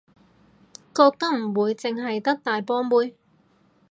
[0.95, 3.13] 覺得唔會淨係得大波妹